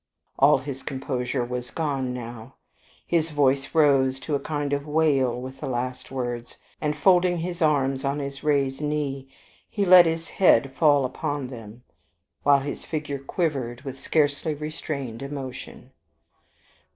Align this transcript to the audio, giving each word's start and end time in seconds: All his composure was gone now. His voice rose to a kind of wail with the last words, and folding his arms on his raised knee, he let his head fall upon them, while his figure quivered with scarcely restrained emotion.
All 0.39 0.57
his 0.57 0.81
composure 0.81 1.45
was 1.45 1.69
gone 1.69 2.11
now. 2.11 2.55
His 3.05 3.29
voice 3.29 3.75
rose 3.75 4.19
to 4.21 4.33
a 4.33 4.39
kind 4.39 4.73
of 4.73 4.87
wail 4.87 5.39
with 5.39 5.59
the 5.59 5.67
last 5.67 6.09
words, 6.09 6.57
and 6.81 6.97
folding 6.97 7.37
his 7.37 7.61
arms 7.61 8.03
on 8.03 8.17
his 8.17 8.43
raised 8.43 8.81
knee, 8.81 9.27
he 9.69 9.85
let 9.85 10.07
his 10.07 10.27
head 10.27 10.73
fall 10.75 11.05
upon 11.05 11.49
them, 11.49 11.83
while 12.41 12.61
his 12.61 12.83
figure 12.83 13.19
quivered 13.19 13.81
with 13.81 13.99
scarcely 13.99 14.55
restrained 14.55 15.21
emotion. 15.21 15.91